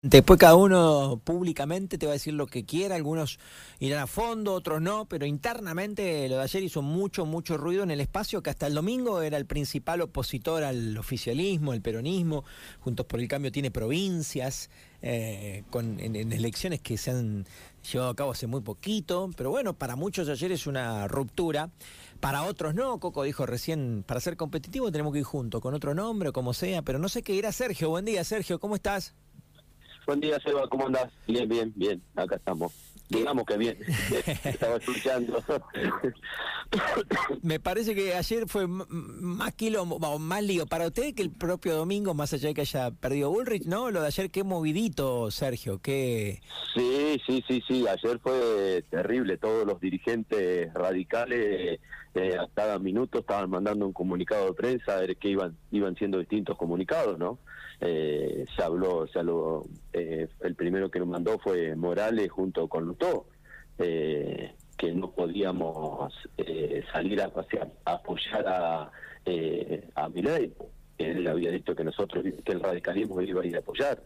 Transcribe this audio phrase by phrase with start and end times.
[0.00, 3.40] Después cada uno públicamente te va a decir lo que quiera, algunos
[3.80, 7.90] irán a fondo, otros no, pero internamente lo de ayer hizo mucho, mucho ruido en
[7.90, 12.44] el espacio que hasta el domingo era el principal opositor al oficialismo, el peronismo,
[12.78, 14.70] Juntos por el Cambio tiene provincias,
[15.02, 17.44] eh, con, en, elecciones que se han
[17.92, 21.70] llevado a cabo hace muy poquito, pero bueno, para muchos ayer es una ruptura,
[22.20, 25.92] para otros no, Coco dijo recién, para ser competitivo tenemos que ir juntos, con otro
[25.92, 29.16] nombre como sea, pero no sé qué irá Sergio, buen día Sergio, ¿cómo estás?
[30.08, 31.12] Buen día, Seba, ¿cómo andás?
[31.26, 32.72] Bien, bien, bien, acá estamos.
[33.10, 33.76] Digamos que bien,
[34.44, 35.44] estaba escuchando.
[37.42, 42.14] Me parece que ayer fue más kilo, más lío para usted que el propio domingo,
[42.14, 43.90] más allá de que haya perdido Bullrich, ¿no?
[43.90, 46.40] Lo de ayer, qué movidito, Sergio, qué...
[46.72, 49.36] Sí, sí, sí, sí, ayer fue terrible.
[49.36, 51.80] Todos los dirigentes radicales
[52.18, 56.56] eh, a cada minuto estaban mandando un comunicado de prensa, que iban, iban siendo distintos
[56.56, 57.38] comunicados, ¿no?
[57.80, 62.84] Eh, se habló, se habló eh, el primero que lo mandó fue Morales junto con
[62.84, 63.26] Lutó,
[63.78, 67.32] eh, que no podíamos eh, salir a,
[67.84, 68.90] a apoyar a,
[69.24, 70.52] eh, a Milei.
[70.98, 74.02] Él había dicho que nosotros, que el radicalismo iba a ir a apoyar.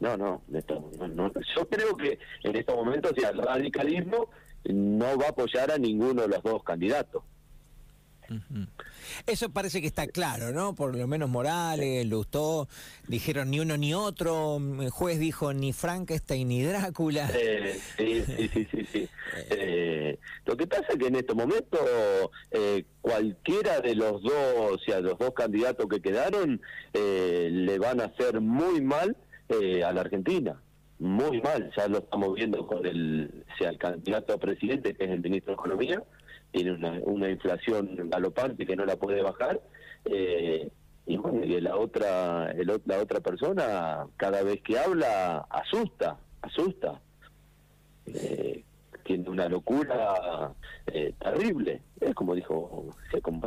[0.00, 4.30] No, no, yo creo que en estos momentos el radicalismo
[4.64, 7.22] no va a apoyar a ninguno de los dos candidatos.
[9.26, 10.74] Eso parece que está claro, ¿no?
[10.74, 12.68] Por lo menos Morales, Lustó,
[13.08, 17.28] dijeron ni uno ni otro, el juez dijo ni Frankenstein ni Drácula.
[17.34, 19.08] Eh, sí, sí, sí, sí.
[19.50, 21.78] Eh, lo que pasa es que en este momento
[22.50, 26.60] eh, cualquiera de los dos, o sea, los dos candidatos que quedaron,
[26.92, 29.16] le van a hacer muy mal
[29.84, 30.60] a la Argentina
[31.00, 35.10] muy mal, ya lo estamos viendo con el, sea, el candidato a presidente, que es
[35.10, 36.02] el ministro de Economía,
[36.52, 39.60] tiene una, una inflación galopante que no la puede bajar,
[40.04, 40.70] eh,
[41.06, 47.00] y bueno, y la otra, el, la otra persona, cada vez que habla, asusta, asusta.
[48.06, 48.64] Eh,
[49.04, 50.52] tiene una locura
[50.86, 52.86] eh, terrible, es como dijo,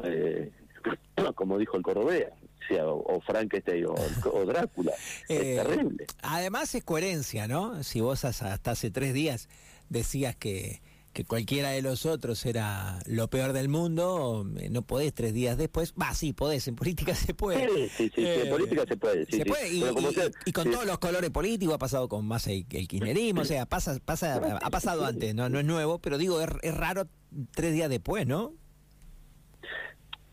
[0.03, 0.51] eh,
[1.35, 2.33] como dijo el Corobea
[2.67, 4.93] sea, o, Frankenstein o, Drácula.
[5.29, 6.05] es eh, terrible.
[6.21, 7.83] Además es coherencia, ¿no?
[7.83, 9.49] Si vos hasta hace tres días
[9.89, 10.81] decías que,
[11.13, 15.57] que cualquiera de los otros era lo peor del mundo, eh, no podés tres días
[15.57, 15.93] después.
[15.93, 17.69] Va, sí, podés, en política se puede.
[17.69, 19.25] Sí, sí, sí, en política se puede.
[19.27, 23.45] se puede, y, con todos los colores políticos ha pasado con más el, kirchnerismo, o
[23.45, 27.07] sea, pasa, pasa, ha pasado antes, no, no es nuevo, pero digo, es, es raro
[27.53, 28.53] tres días después, ¿no?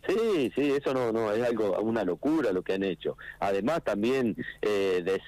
[0.08, 3.16] Sí, sí, eso no, no, es algo, una locura lo que han hecho.
[3.38, 5.20] Además también, eh, de,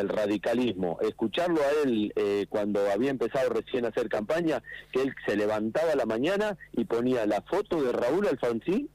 [0.00, 4.62] el radicalismo, escucharlo a él eh, cuando había empezado recién a hacer campaña,
[4.92, 8.88] que él se levantaba a la mañana y ponía la foto de Raúl Alfonsín,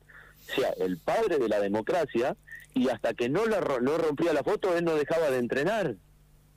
[0.49, 2.35] o sea, el padre de la democracia,
[2.73, 5.95] y hasta que no, la, no rompía la foto, él no dejaba de entrenar.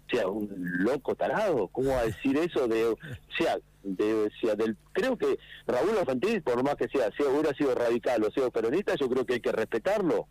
[0.06, 0.48] O sea, un
[0.78, 2.94] loco tarado, ¿cómo va a decir eso de,
[3.38, 8.22] sea, de, del, creo que Raúl Alfonsín, por más que sea, si hubiera sido radical
[8.24, 10.26] o sea peronista, yo creo que hay que respetarlo.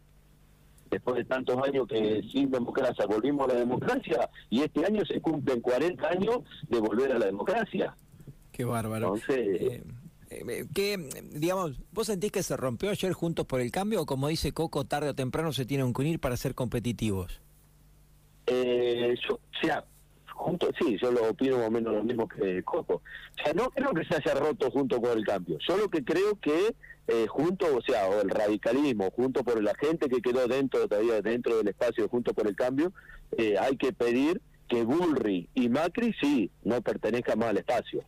[0.91, 5.21] Después de tantos años que sin democracia volvimos a la democracia y este año se
[5.21, 7.95] cumplen 40 años de volver a la democracia.
[8.51, 9.15] Qué bárbaro.
[9.15, 9.83] Entonces, eh,
[10.29, 10.97] eh, que,
[11.31, 14.85] digamos, ¿vos sentís que se rompió ayer Juntos por el Cambio o como dice Coco,
[14.85, 17.41] tarde o temprano se tienen que unir para ser competitivos?
[18.47, 19.85] Eh, yo, o sea,
[20.41, 22.95] junto, sí, yo lo opino más o menos lo mismo que Coco.
[22.95, 25.57] O sea, no creo que se haya roto junto con el cambio.
[25.67, 26.75] Yo lo que creo que
[27.07, 31.21] eh, junto, o sea, o el radicalismo, junto por la gente que quedó dentro todavía
[31.21, 32.91] dentro del espacio junto por el cambio,
[33.37, 38.03] eh, hay que pedir que Bullrich y Macri sí no pertenezcan más al espacio.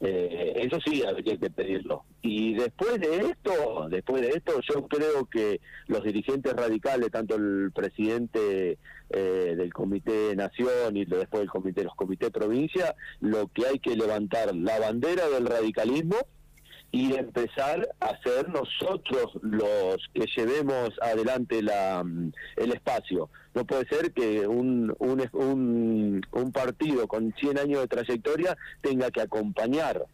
[0.00, 2.04] Eh, eso sí habría que pedirlo.
[2.20, 7.72] Y después de esto, después de esto, yo creo que los dirigentes radicales, tanto el
[7.74, 8.78] presidente
[9.10, 13.96] eh, del Comité Nación y después el comité, los comités provincia, lo que hay que
[13.96, 16.16] levantar la bandera del radicalismo
[16.92, 23.28] y empezar a ser nosotros los que llevemos adelante la, mm, el espacio.
[23.54, 25.75] No puede ser que un, un, un,
[26.52, 30.04] partido con 100 años de trayectoria tenga que acompañar.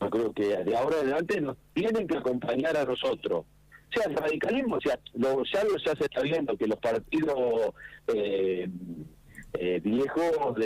[0.00, 3.44] Yo creo que de ahora en adelante nos tienen que acompañar a nosotros.
[3.44, 6.78] O sea, el radicalismo, o sea, lo, ya, lo, ya se está viendo que los
[6.78, 7.72] partidos
[8.08, 8.68] eh,
[9.58, 10.56] eh, viejos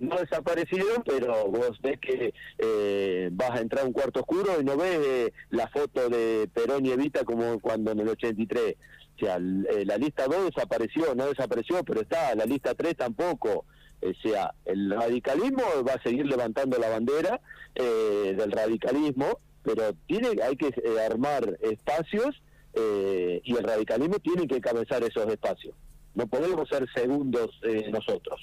[0.00, 4.64] no desaparecieron, pero vos ves que eh, vas a entrar a un cuarto oscuro y
[4.64, 8.74] no ves eh, la foto de Perón y Evita como cuando en el 83.
[9.16, 13.64] O sea, eh, la lista 2 desapareció, no desapareció, pero está, la lista 3 tampoco.
[14.02, 17.40] O sea, el radicalismo va a seguir levantando la bandera
[17.74, 20.72] del radicalismo, pero tiene hay que
[21.08, 22.42] armar espacios
[22.74, 25.74] y el radicalismo tiene que encabezar esos espacios.
[26.16, 28.40] No podemos ser segundos eh, nosotros.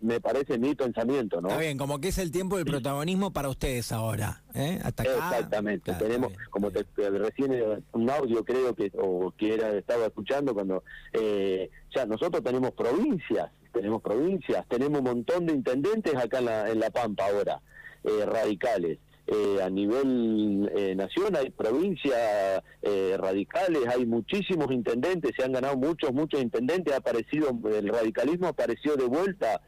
[0.00, 1.48] me parece mi pensamiento, ¿no?
[1.48, 4.78] Está bien, como que es el tiempo del protagonismo para ustedes ahora, ¿eh?
[4.84, 10.06] Hasta Exactamente, tenemos, como te, recién eh, un audio creo que, o que era, estaba
[10.06, 16.38] escuchando cuando, eh, ya nosotros tenemos provincias, tenemos provincias, tenemos un montón de intendentes acá
[16.38, 17.60] en la, en la Pampa ahora,
[18.04, 18.98] eh, radicales.
[19.24, 25.76] Eh, a nivel eh, nación hay provincias eh, radicales, hay muchísimos intendentes, se han ganado
[25.76, 29.60] muchos, muchos intendentes, ha aparecido, el radicalismo apareció de vuelta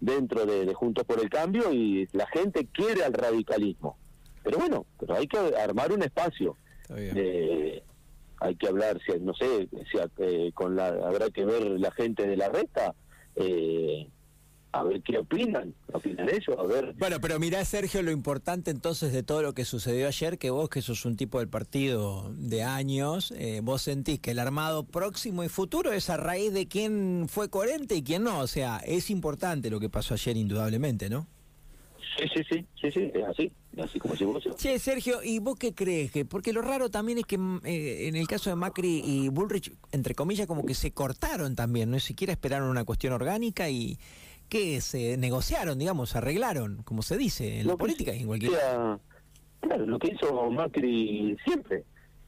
[0.00, 3.98] dentro de, Juntos por el Cambio y la gente quiere al radicalismo.
[4.42, 6.56] Pero bueno, pero hay que armar un espacio.
[8.40, 12.48] Hay que hablar, no sé, si, con la, habrá que ver la gente de la
[12.48, 12.94] reta.
[13.36, 14.08] Eh,
[14.74, 16.94] a ver qué opinan, opinan ellos, a ver.
[16.98, 20.68] Bueno, pero mirá, Sergio, lo importante entonces de todo lo que sucedió ayer, que vos,
[20.68, 25.44] que sos un tipo del partido de años, eh, vos sentís que el armado próximo
[25.44, 28.40] y futuro es a raíz de quién fue coherente y quién no.
[28.40, 31.28] O sea, es importante lo que pasó ayer, indudablemente, ¿no?
[32.16, 33.52] Sí, sí, sí, sí, sí, es así,
[33.82, 34.48] así como vos.
[34.56, 36.12] Sí, Sergio, ¿y vos qué crees?
[36.12, 39.28] que Porque lo raro también es que mm, eh, en el caso de Macri y
[39.28, 43.98] Bullrich, entre comillas, como que se cortaron también, no siquiera esperaron una cuestión orgánica y
[44.48, 48.52] que se negociaron, digamos, arreglaron, como se dice en la política y en cualquier...
[49.60, 51.84] Claro, lo que hizo Macri siempre,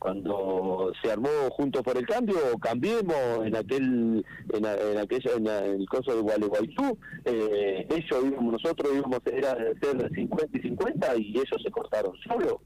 [0.07, 4.25] cuando se armó Juntos por el Cambio, cambiemos en aquel
[4.55, 10.09] en, en aquella en, el caso de Gualeguaychú, eh, ellos íbamos, nosotros íbamos era ser
[10.15, 12.61] 50 y 50 y ellos se cortaron solo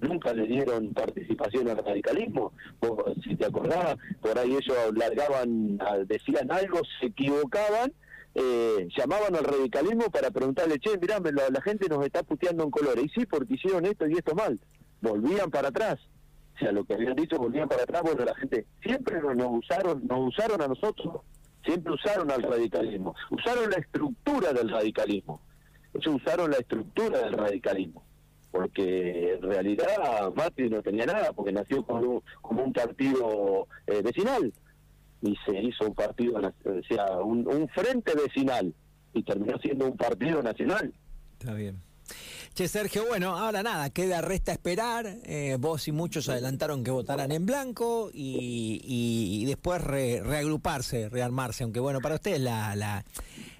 [0.00, 2.52] nunca le dieron participación al radicalismo.
[3.22, 5.78] si te acordás, por ahí ellos largaban,
[6.08, 7.92] decían algo, se equivocaban
[8.34, 12.70] eh, llamaban al radicalismo para preguntarle, che, mirá, la, la, gente nos está puteando en
[12.70, 13.04] colores.
[13.04, 14.58] Y sí, porque hicieron esto y esto mal.
[15.02, 15.98] Volvían para atrás.
[16.60, 18.02] O sea, lo que habían dicho, volvían para atrás.
[18.02, 21.22] Bueno, la gente siempre nos, usaron nos usaron a nosotros.
[21.64, 23.14] Siempre usaron al radicalismo.
[23.30, 25.40] Usaron la estructura del radicalismo.
[25.94, 28.04] Ellos usaron la estructura del radicalismo.
[28.50, 34.02] Porque en realidad Mati no tenía nada, porque nació como un, como un partido eh,
[34.02, 34.52] vecinal
[35.22, 38.74] y se hizo un partido, o sea, un, frente vecinal
[39.12, 40.92] y terminó siendo un partido nacional.
[41.38, 41.80] Está bien.
[42.54, 45.06] Che, Sergio, bueno, ahora nada, queda resta esperar.
[45.24, 51.64] Eh, vos y muchos adelantaron que votaran en blanco y, y, después reagruparse, rearmarse.
[51.64, 53.04] Aunque bueno, para ustedes la, la,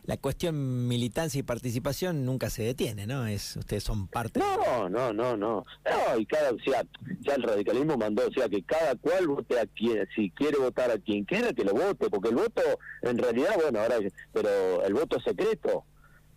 [0.04, 3.26] la cuestión militancia y participación nunca se detiene, ¿no?
[3.26, 4.40] Es Ustedes son parte.
[4.40, 5.64] No, no, no, no.
[5.84, 6.82] No, y cada, o sea,
[7.20, 10.90] ya el radicalismo mandó, o sea, que cada cual vote a quien, si quiere votar
[10.90, 12.62] a quien quiera, que lo vote, porque el voto,
[13.02, 13.98] en realidad, bueno, ahora,
[14.32, 15.84] pero el voto es secreto.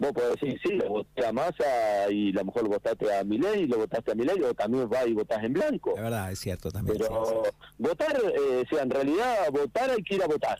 [0.04, 3.62] Vos podés decir, sí, le voté a Massa y a lo mejor votaste a Milei
[3.62, 5.94] y lo votaste a Milei, o también va y votás en blanco.
[5.96, 6.98] Es verdad, es cierto también.
[6.98, 7.44] Pero
[7.78, 10.60] votar, eh, o sea, en realidad, votar hay que ir a votar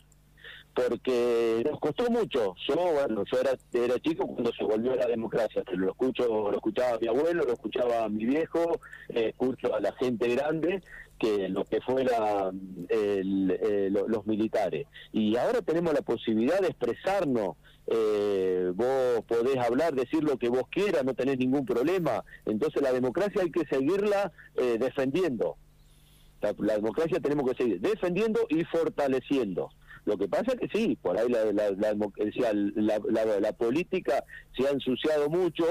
[0.74, 2.54] porque nos costó mucho.
[2.68, 7.08] Yo, bueno, yo era, chico cuando se volvió la democracia, lo escucho, lo escuchaba mi
[7.08, 10.82] abuelo, lo escuchaba mi viejo, eh, escucho a la gente grande
[11.18, 12.50] que lo que fuera
[12.88, 14.86] eh, los militares.
[15.12, 17.56] Y ahora tenemos la posibilidad de expresarnos.
[17.86, 22.24] Eh, vos podés hablar, decir lo que vos quieras, no tenés ningún problema.
[22.46, 25.56] Entonces la democracia hay que seguirla defendiendo.
[26.40, 29.70] la democracia tenemos que seguir defendiendo y fortaleciendo.
[30.04, 34.22] Lo que pasa es que sí, por ahí la, la, la, política
[34.56, 35.64] se ha ensuciado mucho,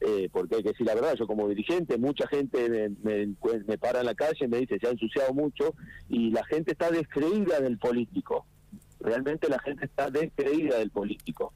[0.00, 4.00] eh, porque hay que decir la verdad, yo como dirigente, mucha gente me, me, para
[4.00, 5.74] en la calle y me dice se ha ensuciado mucho
[6.08, 8.46] y la gente está descreída del político.
[9.00, 11.52] Realmente la gente está descreída del político.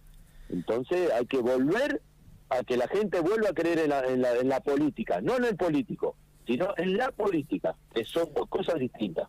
[0.51, 2.03] Entonces hay que volver
[2.51, 5.37] a que la gente vuelva a creer en la, en la, en la política, no
[5.37, 6.15] en el político,
[6.47, 9.29] sino en la política, que son dos cosas distintas.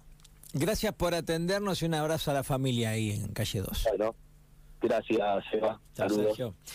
[0.53, 3.88] Gracias por atendernos y un abrazo a la familia ahí en calle 2.
[3.89, 4.15] Bueno,
[4.82, 5.79] gracias, Seba.
[5.94, 6.38] Saludos.